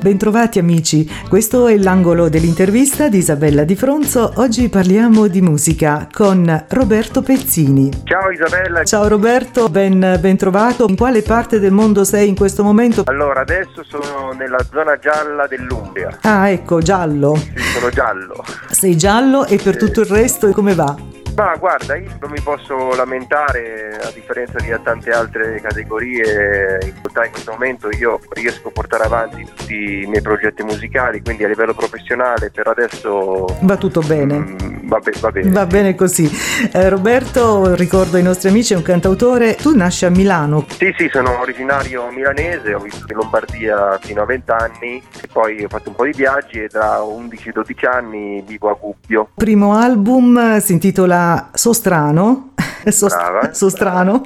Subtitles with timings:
[0.00, 4.32] Bentrovati amici, questo è l'angolo dell'intervista di Isabella Di Fronzo.
[4.36, 7.90] Oggi parliamo di musica con Roberto Pezzini.
[8.04, 8.82] Ciao Isabella.
[8.82, 10.86] Ciao Roberto, ben, ben trovato.
[10.88, 13.02] In quale parte del mondo sei in questo momento?
[13.04, 16.16] Allora, adesso sono nella zona gialla dell'Umbria.
[16.22, 17.36] Ah, ecco, giallo.
[17.36, 18.42] Sì, sono giallo.
[18.70, 20.96] Sei giallo e per tutto il resto come va?
[21.36, 27.24] Ma guarda, io non mi posso lamentare, a differenza di tante altre categorie, in realtà
[27.24, 31.48] in questo momento io riesco a portare avanti tutti i miei progetti musicali, quindi a
[31.48, 33.46] livello professionale per adesso...
[33.60, 34.38] Va tutto bene.
[34.38, 35.50] Mm, va, be- va, bene.
[35.50, 36.30] Va bene così.
[36.72, 40.66] Eh, Roberto, ricordo ai nostri amici, è un cantautore, tu nasci a Milano.
[40.68, 45.68] Sì, sì, sono originario milanese, ho vissuto in Lombardia fino a 20 anni, poi ho
[45.68, 49.30] fatto un po' di viaggi e da 11-12 anni vivo a Gubbio.
[49.34, 51.19] Primo album si intitola
[51.52, 52.52] Sostrano,
[52.84, 54.22] Brava, Sostrano,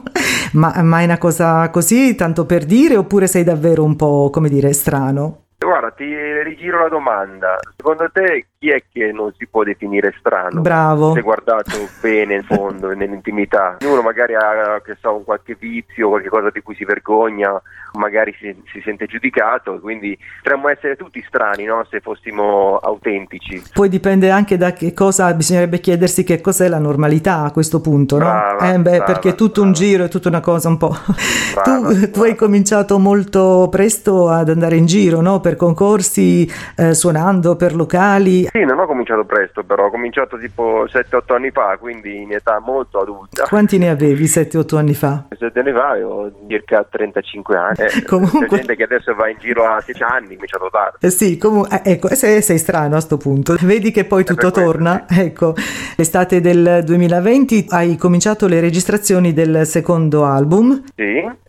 [0.52, 4.48] ma, ma è una cosa così, tanto per dire, oppure sei davvero un po', come
[4.48, 5.44] dire, strano?
[5.58, 6.04] Guarda, ti
[6.42, 7.58] rigiro la domanda.
[7.76, 10.62] Secondo te chi è che non si può definire strano?
[10.62, 11.12] Bravo.
[11.12, 13.76] Se guardato bene in fondo, nell'intimità.
[13.84, 17.60] Uno magari ha, che so, un qualche vizio, qualche cosa di cui si vergogna,
[17.92, 21.86] magari si, si sente giudicato, quindi potremmo essere tutti strani, no?
[21.90, 23.62] Se fossimo autentici.
[23.70, 28.16] Poi dipende anche da che cosa, bisognerebbe chiedersi che cos'è la normalità a questo punto,
[28.16, 28.24] no?
[28.24, 29.66] Brava, eh beh, brava, perché è tutto brava.
[29.66, 30.96] un giro, è tutta una cosa un po'...
[31.54, 35.38] Tu, tu hai cominciato molto presto ad andare in giro, no?
[35.40, 38.48] Per concorsi, eh, suonando per locali.
[38.56, 42.60] Sì, non ho cominciato presto, però ho cominciato tipo 7-8 anni fa, quindi in età
[42.64, 43.46] molto adulta.
[43.48, 45.24] Quanti ne avevi 7-8 anni fa?
[45.36, 47.74] 7 anni fa ho circa 35 anni.
[47.78, 50.98] Eh, Comunque- C'è gente che adesso va in giro a 10 anni, cominciato tardi.
[51.04, 53.56] Eh sì, comunque, ecco, sei, sei strano a sto punto.
[53.60, 55.04] Vedi che poi tutto questo, torna.
[55.08, 55.54] Ecco,
[55.96, 60.80] l'estate del 2020 hai cominciato le registrazioni del secondo album.
[60.94, 61.02] Sì,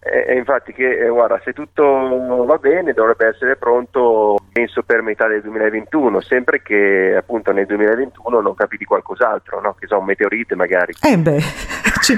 [0.08, 5.02] e, e infatti che eh, guarda, se tutto va bene dovrebbe essere pronto penso per
[5.02, 9.76] metà del 2021, sempre che appunto nel 2021 non capi di qualcos'altro, no?
[9.80, 10.94] Che so, un meteorite magari.
[11.02, 11.40] Eh beh,
[12.02, 12.18] ci-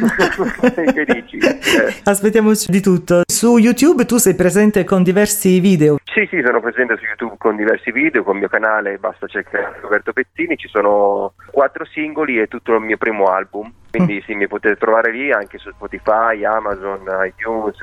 [0.93, 1.37] che dici?
[1.37, 1.93] Eh.
[2.03, 3.21] aspettiamoci di tutto.
[3.25, 5.97] Su YouTube tu sei presente con diversi video.
[6.03, 9.77] Sì, sì, sono presente su YouTube con diversi video, con il mio canale, basta cercare
[9.81, 14.47] Roberto Pezzini, ci sono quattro singoli e tutto il mio primo album, quindi sì, mi
[14.47, 17.77] potete trovare lì anche su Spotify, Amazon, iTunes,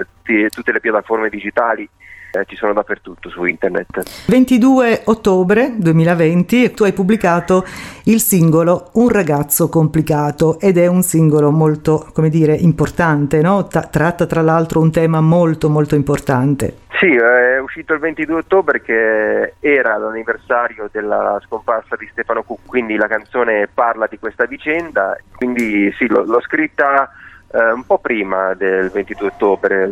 [0.51, 1.89] tutte le piattaforme digitali,
[2.35, 4.27] eh, ci sono dappertutto su internet.
[4.27, 7.65] 22 ottobre 2020 tu hai pubblicato
[8.05, 13.67] il singolo Un ragazzo complicato ed è un singolo molto, come dire, importante, no?
[13.67, 16.83] Ta- tratta tra l'altro un tema molto molto importante.
[16.99, 22.95] Sì, è uscito il 22 ottobre che era l'anniversario della scomparsa di Stefano Cucco, quindi
[22.97, 27.11] la canzone parla di questa vicenda, quindi sì, l'ho, l'ho scritta
[27.55, 29.89] eh, un po' prima del 22 ottobre,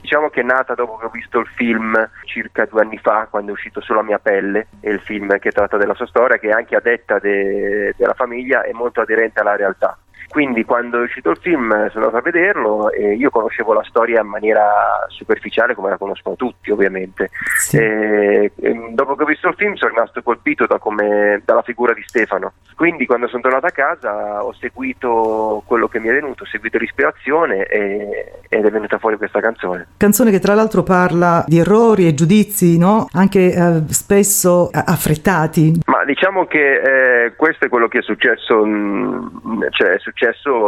[0.00, 3.50] diciamo che è nata dopo che ho visto il film circa due anni fa, quando
[3.50, 6.76] è uscito sulla mia pelle, è il film che tratta della sua storia, che anche
[6.76, 9.98] a detta de- della famiglia è molto aderente alla realtà.
[10.30, 14.20] Quindi quando è uscito il film sono andato a vederlo e io conoscevo la storia
[14.20, 17.30] in maniera superficiale come la conoscono tutti ovviamente.
[17.58, 17.76] Sì.
[17.78, 21.92] E, e dopo che ho visto il film sono rimasto colpito da come- dalla figura
[21.94, 22.52] di Stefano.
[22.76, 26.78] Quindi quando sono tornato a casa ho seguito quello che mi è venuto, ho seguito
[26.78, 29.88] l'ispirazione e- ed è venuta fuori questa canzone.
[29.96, 33.08] Canzone che tra l'altro parla di errori e giudizi, no?
[33.14, 35.80] Anche eh, spesso eh, affrettati.
[35.86, 40.19] Ma diciamo che eh, questo è quello che è successo, mm, cioè è successo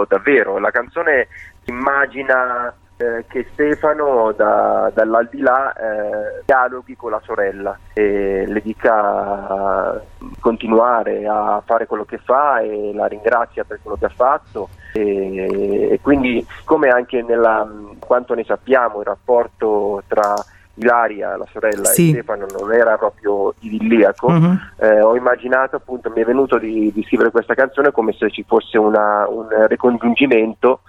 [0.08, 0.58] davvero.
[0.58, 1.28] La canzone
[1.64, 10.36] immagina eh, che Stefano da- dall'aldilà eh, dialoghi con la sorella e le dica di
[10.38, 15.88] continuare a fare quello che fa e la ringrazia per quello che ha fatto e,
[15.92, 17.68] e quindi come anche nella
[17.98, 20.34] quanto ne sappiamo il rapporto tra
[20.75, 22.09] Ilaria, la sorella, Sì.
[22.09, 24.60] e Stefano non era proprio idilliaco, Mhm.
[24.78, 28.43] eh, ho immaginato appunto, mi è venuto di, di scrivere questa canzone come se ci
[28.47, 30.81] fosse una- un ricongiungimento,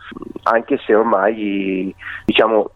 [0.43, 1.93] anche se ormai
[2.25, 2.71] diciamo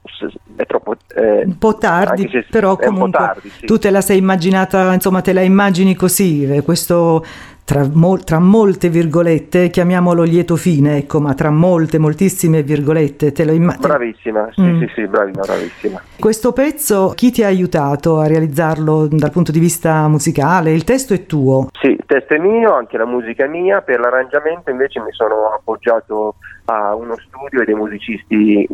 [0.56, 0.96] è troppo...
[1.16, 3.66] eh, Un po' tardi, però comunque tardi, sì.
[3.66, 7.24] tu te la sei immaginata, insomma te la immagini così, eh, questo
[7.68, 13.44] tra, mol- tra molte virgolette, chiamiamolo lieto fine, ecco, ma tra molte, moltissime virgolette, te
[13.44, 13.86] lo immagini.
[13.88, 14.80] Bravissima, sì, Mm.
[14.80, 16.02] sì, sì, bravissima, bravissima.
[16.18, 20.72] Questo pezzo, chi ti ha aiutato a realizzarlo dal punto di vista musicale?
[20.72, 21.68] Il testo è tuo.
[21.82, 25.52] Sì, il testo è mio, anche la musica è mia, per l'arrangiamento invece mi sono
[25.54, 26.36] appoggiato
[26.70, 28.68] a uno studio e dei musicisti di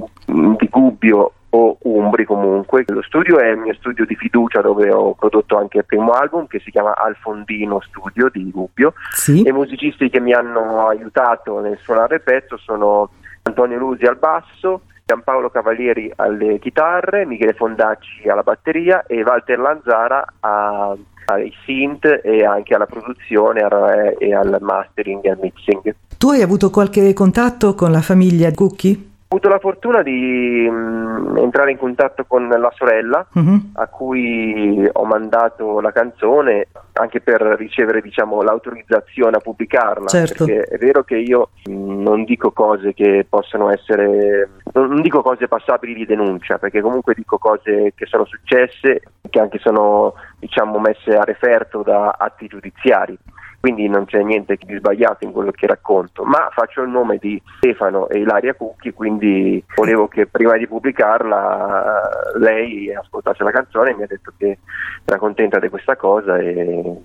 [0.70, 2.84] Gubbio o Umbri comunque.
[2.88, 6.48] Lo studio è il mio studio di fiducia dove ho prodotto anche il primo album
[6.48, 9.44] che si chiama Alfondino Studio di Gubbio Sì.
[9.44, 13.10] e i musicisti che mi hanno aiutato nel suonare il pezzo sono
[13.44, 20.26] Antonio Lusi al basso, Giampaolo Cavalieri alle chitarre, Michele Fondacci alla batteria e Walter Lanzara
[20.40, 20.96] a,
[21.26, 23.68] ai synth e anche alla produzione
[24.18, 25.96] e al mastering e al mixing.
[26.18, 29.12] Tu hai avuto qualche contatto con la famiglia Cucchi?
[29.34, 33.72] Ho avuto la fortuna di mh, mm, entrare in contatto con la sorella uh-huh.
[33.74, 40.46] a cui ho mandato la canzone anche per ricevere diciamo, l'autorizzazione a pubblicarla certo.
[40.46, 45.24] perché è vero che io mh, mm, non dico cose che possano essere non dico
[45.24, 49.02] cose passabili di denuncia perché comunque dico cose che sono successe
[49.32, 53.18] che anche sono diciamo, messe a referto da atti giudiziari
[53.64, 57.42] quindi non c'è niente di sbagliato in quello che racconto, ma faccio il nome di
[57.56, 63.96] Stefano e Ilaria Cucchi, quindi volevo che prima di pubblicarla lei ascoltasse la canzone e
[63.96, 64.58] mi ha detto che
[65.06, 67.04] era contenta di questa cosa e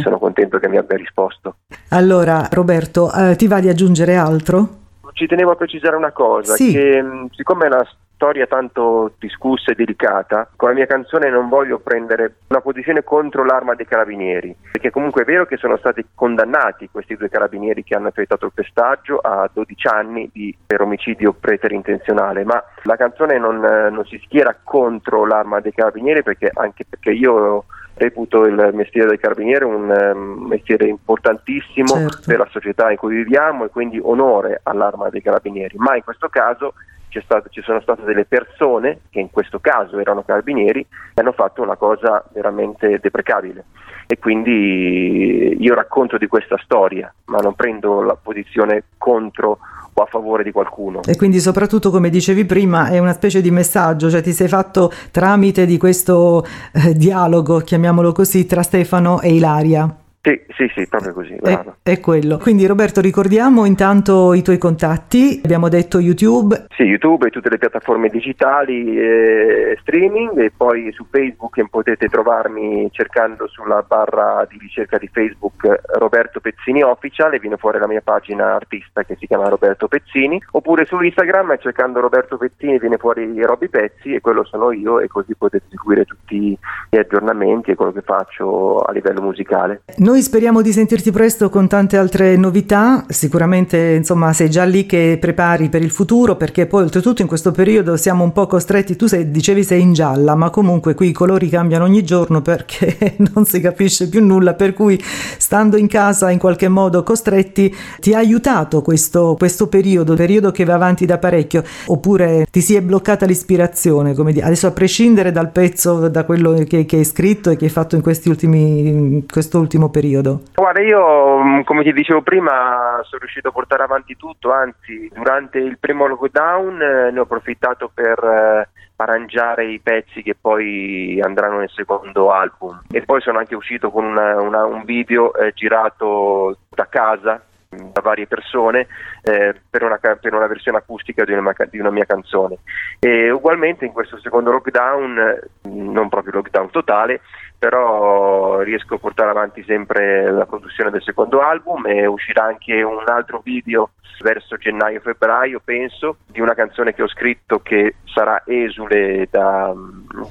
[0.00, 1.56] sono contento che mi abbia risposto.
[1.90, 4.68] Allora Roberto, eh, ti va di aggiungere altro?
[5.12, 6.72] Ci tenevo a precisare una cosa, sì.
[6.72, 7.86] che siccome la
[8.18, 13.44] storia tanto discussa e delicata, con la mia canzone non voglio prendere una posizione contro
[13.44, 17.94] l'arma dei carabinieri, perché comunque è vero che sono stati condannati questi due carabinieri che
[17.94, 23.60] hanno effettuato il pestaggio a 12 anni di, per omicidio preterintenzionale, ma la canzone non,
[23.60, 29.20] non si schiera contro l'arma dei carabinieri perché anche perché io reputo il mestiere del
[29.20, 32.22] carabiniere un um, mestiere importantissimo certo.
[32.26, 36.28] per la società in cui viviamo e quindi onore all'arma dei carabinieri, ma in questo
[36.28, 36.74] caso
[37.22, 41.62] stato, ci sono state delle persone, che in questo caso erano carabinieri, che hanno fatto
[41.62, 43.64] una cosa veramente deprecabile.
[44.06, 49.58] E quindi io racconto di questa storia, ma non prendo la posizione contro
[49.92, 51.00] o a favore di qualcuno.
[51.06, 54.90] E quindi soprattutto, come dicevi prima, è una specie di messaggio, cioè ti sei fatto
[55.10, 59.94] tramite di questo eh, dialogo, chiamiamolo così, tra Stefano e Ilaria.
[60.20, 61.34] Sì, sì, sì, proprio così.
[61.34, 62.38] È, è, quello.
[62.38, 66.66] Quindi Roberto ricordiamo intanto i tuoi contatti, abbiamo detto YouTube.
[66.76, 72.88] Sì, YouTube e tutte le piattaforme digitali e streaming e poi su Facebook potete trovarmi
[72.90, 78.02] cercando sulla barra di ricerca di Facebook Roberto Pezzini Official e viene fuori la mia
[78.02, 83.40] pagina artista che si chiama Roberto Pezzini oppure su Instagram cercando Roberto Pezzini viene fuori
[83.40, 86.58] Robby Pezzi e quello sono io e così potete seguire tutti
[86.90, 89.82] gli aggiornamenti e quello che faccio a livello musicale.
[89.98, 94.86] Noi noi speriamo di sentirti presto con tante altre novità, sicuramente insomma sei già lì
[94.86, 98.96] che prepari per il futuro perché poi oltretutto in questo periodo siamo un po' costretti,
[98.96, 103.16] tu sei, dicevi sei in gialla, ma comunque qui i colori cambiano ogni giorno perché
[103.34, 104.98] non si capisce più nulla, per cui
[105.36, 110.64] stando in casa in qualche modo costretti ti ha aiutato questo, questo periodo, periodo che
[110.64, 115.32] va avanti da parecchio, oppure ti si è bloccata l'ispirazione, come dire, adesso a prescindere
[115.32, 119.22] dal pezzo, da quello che, che hai scritto e che hai fatto in questi ultimi,
[119.30, 120.42] questo ultimo periodo periodo?
[120.54, 125.58] Guarda, io mm, come ti dicevo prima sono riuscito a portare avanti tutto, anzi durante
[125.58, 131.58] il primo lockdown eh, ne ho approfittato per eh, arrangiare i pezzi che poi andranno
[131.58, 136.58] nel secondo album e poi sono anche uscito con una, una, un video eh, girato
[136.70, 138.86] da casa da varie persone
[139.22, 142.58] eh, per, una, per, una, versione acustica di una, di una, mia canzone.
[142.98, 147.20] E ugualmente in questo secondo lockdown non proprio lockdown totale
[147.58, 153.02] però riesco a portare avanti sempre la produzione del secondo album e uscirà anche un
[153.06, 153.90] altro video
[154.20, 159.72] verso gennaio-febbraio penso di una canzone che ho scritto che sarà esule da,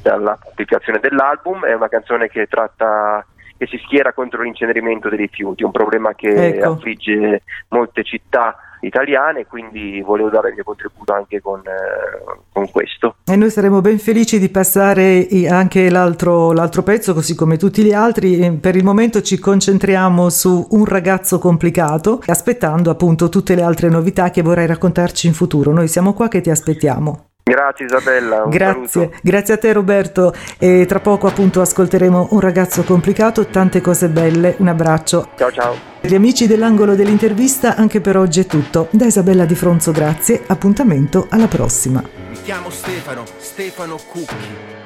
[0.01, 1.65] dalla pubblicazione dell'album.
[1.65, 3.25] È una canzone che tratta
[3.57, 6.71] che si schiera contro l'incenerimento dei rifiuti, un problema che ecco.
[6.71, 13.15] affligge molte città italiane, quindi volevo dare il mio contributo anche con, eh, con, questo.
[13.25, 17.93] E noi saremo ben felici di passare anche l'altro, l'altro, pezzo, così come tutti gli
[17.93, 18.51] altri.
[18.59, 24.29] Per il momento ci concentriamo su un ragazzo complicato, aspettando appunto tutte le altre novità
[24.29, 25.71] che vorrai raccontarci in futuro.
[25.71, 27.25] Noi siamo qua che ti aspettiamo.
[27.47, 28.45] Grazie Isabella.
[28.47, 29.17] grazie, saluto.
[29.21, 34.55] grazie a te Roberto e tra poco appunto ascolteremo un ragazzo complicato, tante cose belle,
[34.57, 35.29] un abbraccio.
[35.37, 35.75] Ciao ciao.
[36.01, 38.87] Gli amici dell'angolo dell'intervista, anche per oggi è tutto.
[38.91, 42.01] Da Isabella Di Fronzo grazie, appuntamento alla prossima.
[42.29, 44.35] Mi chiamo Stefano, Stefano Cucchi.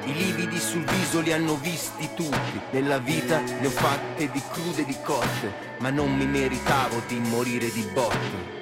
[0.04, 2.60] I lividi sul viso li hanno visti tutti.
[2.70, 7.70] Nella vita ne ho fatte di crude di cotte, ma non mi meritavo di morire
[7.70, 8.61] di botte.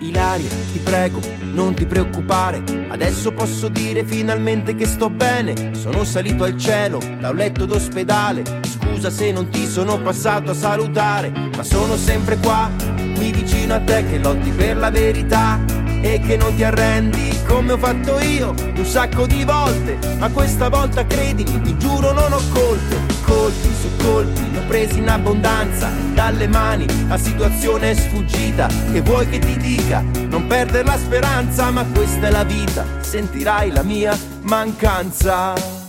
[0.00, 1.20] Ilaria, ti prego,
[1.52, 2.62] non ti preoccupare.
[2.88, 5.74] Adesso posso dire finalmente che sto bene.
[5.74, 8.42] Sono salito al cielo da un letto d'ospedale.
[8.64, 12.70] Scusa se non ti sono passato a salutare, ma sono sempre qua,
[13.14, 15.69] qui vicino a te che lotti per la verità.
[16.00, 20.68] E che non ti arrendi come ho fatto io un sacco di volte, ma questa
[20.68, 25.90] volta credimi, ti giuro non ho colpe, colpi su colpi, ne ho presi in abbondanza,
[26.14, 31.70] dalle mani la situazione è sfuggita, che vuoi che ti dica, non perdere la speranza,
[31.70, 35.79] ma questa è la vita, sentirai la mia mancanza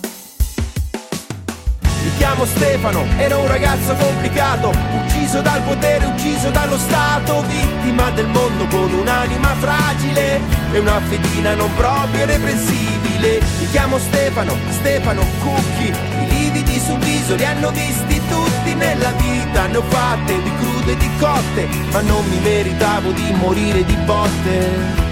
[2.21, 8.67] chiamo Stefano, era un ragazzo complicato, ucciso dal potere, ucciso dallo Stato, vittima del mondo
[8.67, 10.39] con un'anima fragile
[10.71, 13.41] e una fedina non proprio reprensibile.
[13.57, 19.65] Mi chiamo Stefano, Stefano Cucchi, i lividi sul viso li hanno visti tutti nella vita,
[19.65, 23.95] ne ho fatte di crude e di cotte, ma non mi meritavo di morire di
[24.05, 25.09] botte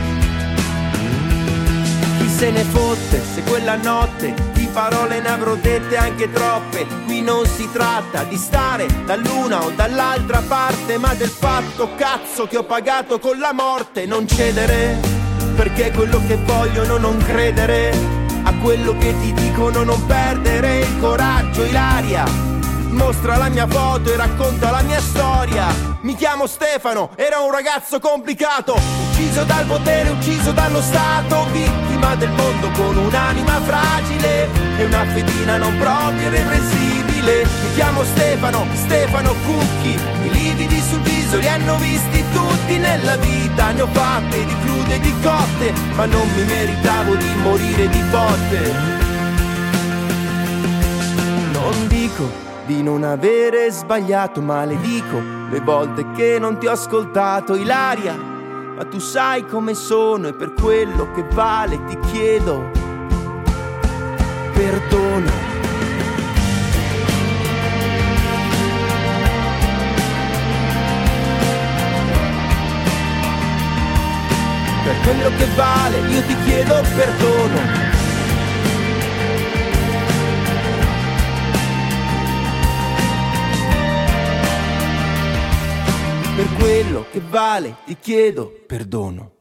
[2.38, 6.86] se ne fotte se quella notte parole ne avrò dette anche troppe.
[7.06, 12.58] Qui non si tratta di stare dall'una o dall'altra parte, ma del fatto cazzo che
[12.58, 14.06] ho pagato con la morte.
[14.06, 15.00] Non cedere,
[15.56, 18.18] perché quello che voglio non credere.
[18.44, 22.24] A quello che ti dicono non perdere il coraggio, Ilaria.
[22.90, 25.68] Mostra la mia foto e racconta la mia storia.
[26.02, 31.89] Mi chiamo Stefano, era un ragazzo complicato ucciso dal potere, ucciso dallo Stato, vittima
[32.20, 37.44] del mondo con un'anima fragile e una fedina non proprio irreprensibile.
[37.44, 43.72] Mi chiamo Stefano, Stefano Cucchi, i lividi sul viso li hanno visti tutti nella vita,
[43.72, 48.02] ne ho fatte di crude e di cotte, ma non mi meritavo di morire di
[48.10, 48.74] botte.
[51.52, 52.30] Non dico
[52.66, 58.29] di non avere sbagliato, ma le dico le volte che non ti ho ascoltato, Ilaria
[58.80, 62.72] ma tu sai come sono e per quello che vale ti chiedo
[64.54, 65.30] perdono.
[74.86, 77.99] Per quello che vale io ti chiedo perdono.
[86.40, 89.39] Per quello che vale ti chiedo perdono.